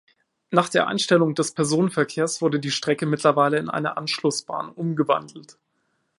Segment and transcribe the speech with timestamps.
[0.49, 5.59] Nach der Einstellung des Personenverkehrs wurde die Strecke mittlerweile in eine Anschlussbahn umgewandelt.